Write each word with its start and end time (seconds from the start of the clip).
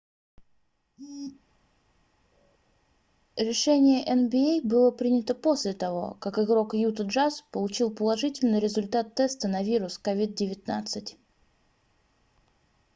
решение 3.37 4.03
nba 4.19 4.63
было 4.67 4.89
принято 4.89 5.35
после 5.35 5.73
того 5.73 6.17
как 6.19 6.39
игрок 6.39 6.73
юта 6.73 7.03
джаз 7.03 7.43
получил 7.51 7.91
положительный 7.91 8.59
результат 8.59 9.13
теста 9.13 9.47
на 9.47 9.61
вирус 9.61 10.01
covid-19 10.03 11.15